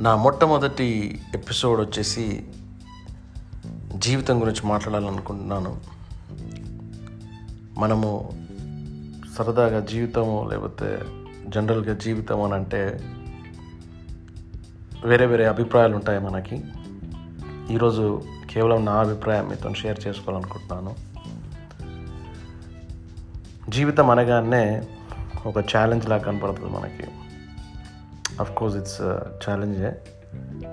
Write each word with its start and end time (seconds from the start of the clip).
నా 0.00 0.16
మొట్టమొదటి 0.16 1.20
ఎపిసోడ్ 1.34 1.80
వచ్చేసి 1.80 2.46
జీవితం 3.94 4.40
గురించి 4.40 4.66
మాట్లాడాలనుకుంటున్నాను. 4.66 5.80
మనము 7.78 8.30
సరదాగా 9.38 9.80
జీవితము 9.80 10.48
లేకపోతే 10.50 10.98
జనరల్గా 11.48 11.94
జీవితం 11.94 12.42
అని 12.42 12.54
అంటే 12.54 13.00
వేరే 15.04 15.26
వేరే 15.26 15.44
అభిప్రాయాలు 15.44 15.94
ఉంటాయి 15.94 16.18
మనకి. 16.18 16.64
ఈరోజు 17.70 18.22
కేవలం 18.50 18.84
నా 18.84 18.92
అభిప్రాయం 18.92 19.48
మీతో 19.48 19.74
షేర్ 19.74 20.06
చేసుకోవాలనుకుంటున్నాను. 20.08 20.94
జీవితం 23.70 24.10
అనగానే 24.10 24.88
ఒక 25.46 25.58
ఛాలెంజ్ 25.58 26.08
లాగా 26.08 26.22
కనపడుతుంది 26.22 26.72
మనకి. 26.76 27.17
అఫ్ 28.40 28.54
కోర్స్ 28.54 28.76
ఇట్స్ 28.76 29.00
ఛాలెంజే 29.50 29.92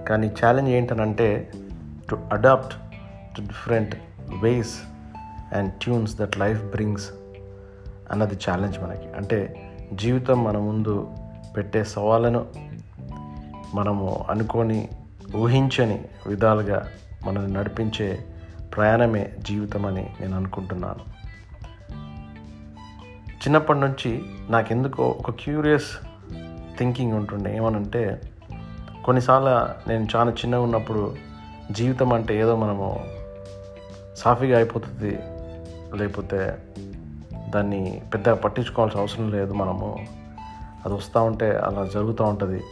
కానీ 0.09 0.27
ఛాలెంజ్ 0.27 0.69
ఏంటనంటే 0.69 1.51
to 2.09 2.19
adapt 2.31 2.75
to 3.35 3.41
different 3.41 3.95
ways 4.41 4.79
and 5.53 5.73
tunes 5.73 6.17
that 6.17 6.37
life 6.37 6.63
brings 6.63 7.09
అన్నది 8.11 8.33
ఛాలెంజ్ 8.33 8.79
మనకి. 8.79 9.07
అంటే 9.17 9.69
జీవితం 9.93 10.43
మన 10.43 10.57
ముందు 10.57 11.11
పెట్టే 11.57 11.83
సవాళ్ళను 11.83 12.45
మనము 13.73 14.25
అనుకొని 14.29 14.89
ఊహించని 15.35 16.05
విధాలుగా 16.27 16.91
మనల్ని 17.25 17.53
నడిపించే 17.53 18.25
ప్రయాణమే 18.75 19.31
జీవితం 19.39 19.85
అని 19.85 20.09
నేను 20.21 20.35
అనుకుంటున్నాను. 20.35 21.15
చిన్నప్పటి 23.35 23.79
నుంచి 23.79 24.21
నాకెందుకో 24.49 25.07
ఒక 25.07 25.31
క్యూరియస్ 25.31 26.04
థింకింగ్ 26.77 27.13
ఉంటుండే. 27.13 27.57
ఏమనంటే 27.57 28.21
కొన్నిసార్లు 29.05 29.49
నేను 29.89 30.07
చాలా 30.15 30.31
చిన్నగా 30.31 30.61
ఉన్నప్పుడు 30.61 31.15
జీవితం 31.71 32.13
అంటే 32.13 32.39
ఏదో 32.39 32.55
మనము 32.55 33.03
సాఫీగా 34.15 34.57
అయిపోతుంది. 34.57 35.19
లేకపోతే 35.95 36.57
దాన్ని 37.49 38.01
పెద్దగా 38.13 38.35
పట్టించుకోవాల్సిన 38.35 38.99
అవసరం 38.99 39.31
లేదు 39.31 39.53
మనము. 39.53 40.07
అది 40.85 40.93
వస్తూ 40.93 41.23
ఉంటే 41.23 41.51
అలా 41.51 41.85
జరుగుతూ 41.93 42.23
ఉంటుంది. 42.23 42.63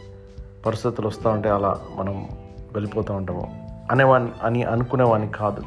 పరిస్థితులు 0.66 1.08
వస్తూ 1.08 1.30
ఉంటే 1.30 1.48
అలా 1.48 1.80
మనం 1.96 2.28
వెళ్ళిపోతూ 2.72 3.14
ఉంటాము. 3.14 3.70
అనేవాని 3.90 4.28
అని 4.42 4.62
అనుకునేవాడిని 4.62 5.28
కాదు. 5.28 5.62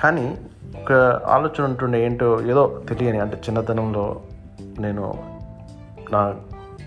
కానీ 0.00 0.36
ఒక 0.80 0.92
ఆలోచన 1.26 1.64
ఉంటుండే 1.64 2.04
ఏంటో 2.04 2.42
ఏదో 2.42 2.82
తెలియని 2.88 3.20
అంటే 3.20 3.36
చిన్నతనంలో 3.36 4.20
నేను 4.78 5.14
నా 6.12 6.34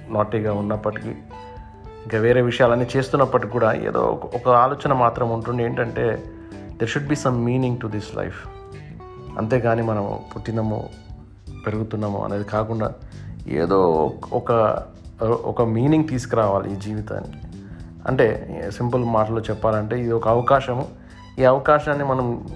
నాటీగా 0.09 0.53
ఉన్నప్పటికీ 0.53 1.09
ఇంకా 1.99 2.17
వేరే 2.17 2.41
విషయాలన్నీ 2.41 2.87
చేస్తున్నప్పటికి 2.97 3.53
కూడా 3.53 3.73
ఏదో 3.73 3.99
ఒక- 3.99 4.35
ఒక 4.35 4.49
ఆలోచన 4.49 4.93
మాత్రం 4.93 5.31
ఉంటుంది 5.31 5.63
ఏంటంటే 5.63 6.23
there 6.77 6.89
should 6.89 7.07
be 7.07 7.15
some 7.15 7.45
meaning 7.45 7.77
to 7.77 7.87
this 7.87 8.15
life 8.15 8.47
అంతేగాని 9.37 9.83
మనం 9.83 10.19
పుట్టినము 10.35 10.89
పెరుగుతున్నాము 11.65 12.23
అనేది 12.23 12.43
కాకుండా 12.43 12.91
ఏదో 13.47 14.13
ఒక 14.33 14.79
ఒక 15.23 15.61
మీనింగ్ 15.61 16.07
తీసుకురావాలి 16.07 16.73
ఈ 16.73 16.75
జీవితానికి. 16.75 17.37
అంటే 18.07 18.59
సింపుల్ 18.77 19.05
మాటలో 19.05 19.41
చెప్పాలంటే 19.41 19.99
ఇది 19.99 20.11
ఒక 20.11 20.27
అవకాశము. 20.27 20.87
ఈ 21.39 21.43
అవకాశాన్ని 21.43 22.03
మనం 22.03 22.47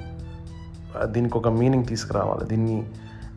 దీనికి 1.03 1.37
ఒక 1.37 1.47
మీనింగ్ 1.47 1.85
తీసుకురావాలి. 1.85 2.45
దీన్ని 2.45 2.89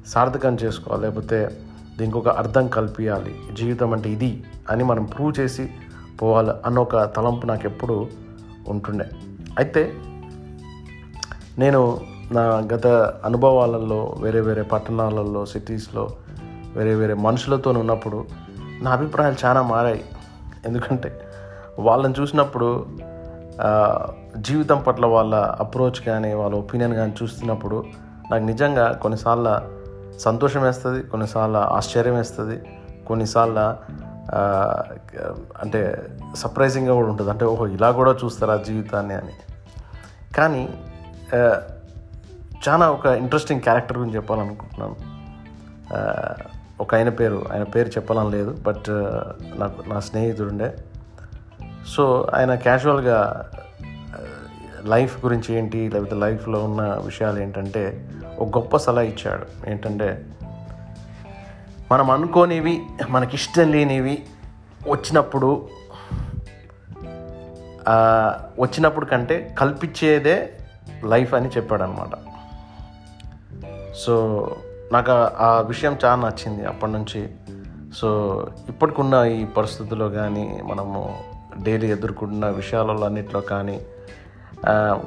సార్థకం 0.07 0.55
చేసుకోవాలి. 0.55 1.03
లేకపోతే 1.03 1.51
దీనికి 1.99 2.19
ఒక 2.19 2.29
అర్థం 2.29 2.69
కల్పించాలి 2.69 3.35
జీవితం 3.53 3.93
అంటే 3.93 4.11
ఇది 4.11 4.45
అని 4.71 4.85
మనం 4.85 5.05
ప్రూవ్ 5.05 5.41
చేసి 5.41 5.71
పోవాలి 6.23 6.51
అన్న 6.67 6.79
ఒక 6.79 6.97
తలంపు 6.97 7.47
నాకు 7.47 7.67
ఎప్పుడు 7.67 8.07
ఉంటుండే. 8.69 9.11
అయితే 9.59 9.93
నేను 11.59 12.01
నా 12.33 12.43
గత 12.75 12.87
అనుభవాలలో 13.25 14.17
వేరే 14.21 14.41
వేరే 14.41 14.63
పట్టణాలలో 14.63 15.47
సిటీస్లో 15.47 16.11
వేరే 16.77 16.95
వేరే 16.95 17.15
మనుషులతో 17.15 17.71
ఉన్నప్పుడు 17.71 18.27
నా 18.83 18.91
అభిప్రాయాలు 18.91 19.47
చాలా 19.47 19.63
మారాయి. 19.63 20.05
ఎందుకంటే 20.67 21.21
వాళ్ళని 21.79 22.15
చూసినప్పుడు 22.21 22.87
జీవితం 24.37 24.79
పట్ల 24.87 25.07
వాళ్ళ 25.07 25.35
అప్రోచ్ 25.35 26.01
కానీ 26.07 26.35
వాళ్ళ 26.35 26.57
ఒపీనియన్ 26.57 26.95
కానీ 26.95 27.15
చూస్తున్నప్పుడు 27.23 27.85
నాకు 28.31 28.45
నిజంగా 28.45 28.93
కొన్నిసార్లు 28.93 29.76
సంతోషం 30.21 30.63
వేస్తుంది 30.63 31.03
కొన్నిసార్లు 31.03 31.57
ఆశ్చర్యం 31.57 32.15
వేస్తుంది 32.15 32.57
కొన్నిసార్లు 33.07 33.67
అంటే 35.61 35.81
సర్ప్రైజింగ్గా 36.37 36.95
కూడా 36.95 37.09
ఉంటుంది. 37.09 37.31
అంటే 37.31 37.45
ఓహో 37.45 37.67
ఇలా 37.67 37.91
కూడా 37.91 38.13
చూస్తారా 38.25 38.57
జీవితాన్ని 38.57 39.15
అని. 39.15 39.35
కానీ 40.37 40.63
చాలా 42.69 42.91
ఒక 42.91 43.07
ఇంట్రెస్టింగ్ 43.07 43.61
క్యారెక్టర్ 43.61 43.99
గురించి 43.99 44.17
చెప్పాలనుకుంటున్నాను. 44.17 44.97
ఒక 46.81 46.95
ఆయన 46.95 47.09
పేరు 47.09 47.45
ఆయన 47.53 47.63
పేరు 47.63 47.89
చెప్పాలని 47.89 48.31
లేదు 48.31 48.51
బట్ 48.67 48.89
నాకు 49.61 49.89
నా 49.89 50.01
స్నేహితుడుండే 50.01 50.77
సో 51.89 52.27
ఆయన 52.35 52.55
క్యాజువల్గా 52.55 53.19
లైఫ్ 54.87 55.25
గురించి 55.25 55.55
ఏంటి 55.55 55.91
లేకపోతే 55.91 56.15
లైఫ్లో 56.15 56.65
ఉన్న 56.65 56.83
విషయాలు 57.05 57.41
ఏంటంటే 57.41 58.11
ఒక 58.39 58.59
గొప్ప 58.59 58.77
సలహా 58.77 59.03
ఇచ్చాడు. 59.03 59.71
ఏంటంటే 59.71 60.25
మనం 61.93 62.11
అనుకోనివి 62.11 62.83
మనకిష్టం 63.09 63.73
లేనివి 63.73 64.23
వచ్చినప్పుడు 64.89 65.69
వచ్చినప్పుడు 68.61 69.07
కంటే 69.07 69.55
కల్పించేదే 69.59 70.53
లైఫ్ 71.05 71.35
అని 71.35 71.49
చెప్పాడు 71.49 71.83
అనమాట 71.83 72.11
సో 73.95 74.15
నాకు 74.93 75.11
ఆ- 75.39 75.61
విషయం 75.61 75.99
చాలా 76.05 76.29
నచ్చింది 76.29 76.67
అప్పటి 76.67 76.93
నుంచి. 76.93 77.29
సో 77.97 78.09
ఇప్పటికున్న 78.69 79.15
ఈ 79.15 79.45
పరిస్థితుల్లో 79.45 80.09
కానీ 80.09 80.61
మనము 80.65 81.19
డైలీ 81.63 81.91
ఎదుర్కొంటున్న 81.91 82.49
విషయాలలో 82.49 83.05
అన్నిట్లో 83.05 83.41
కానీ 83.41 83.81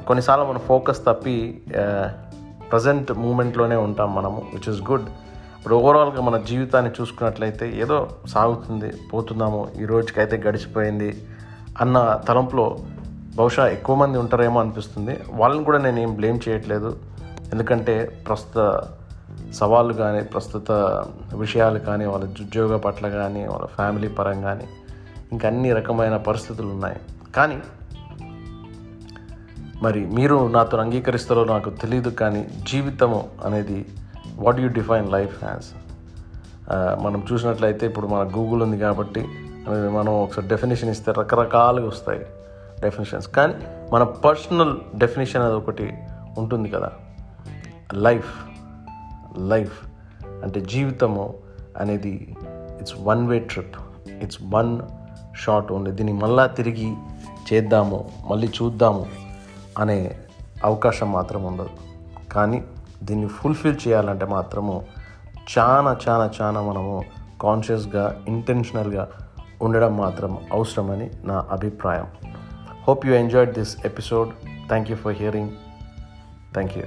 కొన్నిసార్లు 0.06 0.46
మనం 0.46 0.58
ఫోకస్ 0.58 1.04
తప్పి 1.06 1.62
ప్రజెంట్ 2.72 3.12
మూమెంట్లోనే 3.12 3.76
ఉంటాం 3.76 4.14
మనము 4.14 4.42
విచ్ 4.54 4.74
ఇస్ 4.74 4.90
గుడ్ 4.90 5.08
ఇప్పుడు 5.56 5.74
ఓవరాల్గా 5.74 6.20
మన 6.20 6.36
జీవితాన్ని 6.36 6.92
చూసుకున్నట్లయితే 7.00 7.78
ఏదో 7.78 8.10
సాగుతుంది 8.26 8.92
పోతున్నాము 9.12 9.68
ఈ 9.80 9.84
రోజుకైతే 9.84 10.36
గడిచిపోయింది 10.36 11.26
అన్న 11.80 12.20
తలంపులో 12.28 12.78
బహుశా 13.36 13.68
ఎక్కువ 13.68 13.96
మంది 13.96 14.18
ఉంటారేమో 14.18 14.60
అనిపిస్తుంది. 14.60 15.18
వాళ్ళని 15.30 15.64
కూడా 15.64 15.78
నేను 15.78 16.00
ఏం 16.00 16.14
బ్లేమ్ 16.14 16.40
చేయట్లేదు. 16.48 16.96
ఎందుకంటే 17.52 18.24
ప్రస్తుత 18.28 18.82
సవాళ్ళు 19.54 19.94
కానీ 19.94 20.22
ప్రస్తుత 20.22 20.72
విషయాలు 21.34 21.78
కానీ 21.78 22.04
వాళ్ళ 22.04 22.24
ఉద్యోగ 22.24 22.76
పట్ల 22.76 23.08
కానీ 23.08 23.46
వాళ్ళ 23.46 23.66
ఫ్యామిలీ 23.66 24.08
పరంగా 24.08 24.42
కానీ 24.42 24.64
ఇంకా 25.32 25.48
అన్ని 25.48 25.72
రకమైన 25.72 26.16
పరిస్థితులు 26.16 26.68
ఉన్నాయి. 26.68 26.96
కానీ 27.34 27.58
మరి 29.82 30.06
మీరు 30.06 30.48
నాతో 30.48 30.78
అంగీకరిస్తారో 30.78 31.44
నాకు 31.44 31.70
తెలియదు 31.70 32.08
కానీ 32.08 32.46
జీవితము 32.70 33.28
అనేది 33.44 33.86
what 34.36 34.60
you 34.60 34.68
define 34.68 35.12
life 35.12 35.44
has 35.44 35.70
మనం 37.02 37.26
చూసినట్లయితే 37.32 37.86
ఇప్పుడు 37.86 38.06
మన 38.06 38.22
గూగుల్ 38.36 38.62
ఉంది 38.62 38.78
కాబట్టి 38.78 39.24
మనం 39.70 40.12
ఒకసారి 40.22 40.48
డెఫినేషన్ 40.48 40.90
ఇస్తే 40.90 41.12
రకరకాలుగా 41.18 41.88
వస్తాయి 41.88 42.20
డెఫినేషన్స్ 42.80 43.28
కానీ 43.28 43.54
మన 43.92 44.02
పర్సనల్ 44.02 44.74
డెఫినేషన్ 44.94 45.42
అది 45.42 45.54
ఒకటి 45.54 45.86
ఉంటుంది 46.38 46.68
కదా. 46.68 46.90
లైఫ్ 47.92 48.32
లైఫ్ 49.38 49.78
అంటే 50.42 50.60
జీవితము 50.60 51.34
అనేది 51.76 52.36
it's 52.80 52.94
one 53.00 53.28
way 53.28 53.38
trip 53.38 53.76
it's 54.22 54.38
one 54.50 54.80
short 55.36 55.72
only 55.72 55.90
దీన్ని 55.90 56.12
మళ్ళా 56.12 56.46
తిరిగి 56.46 56.94
చేద్దాము 57.52 58.10
మళ్ళీ 58.26 58.48
చూద్దాము. 58.62 59.06
అనే 59.78 60.18
అవకాశం 60.64 61.12
మాత్రం 61.12 61.44
ఉండదు. 61.44 61.70
కానీ 62.32 62.64
దీన్ని 63.02 63.28
ఫుల్ఫిల్ 63.28 63.76
చేయాలంటే 63.88 64.24
మాత్రము 64.24 64.84
చాలా 65.58 65.98
చాలా 66.08 66.30
చాలా 66.40 66.60
మనము 66.60 67.04
కాన్షియస్గా 67.42 68.24
ఇంటెన్షనల్గా 68.28 69.08
ఉండడం 69.62 69.96
మాత్రం 69.96 70.38
అవసరమని 70.52 71.10
నా 71.24 71.46
అభిప్రాయం. 71.50 72.06
Hope 72.88 73.06
you 73.06 73.14
enjoyed 73.14 73.54
this 73.54 73.86
episode 73.86 74.30
thank 74.68 74.90
you 74.90 74.96
for 74.96 75.12
hearing 75.12 75.50
thank 76.54 76.78
you 76.78 76.84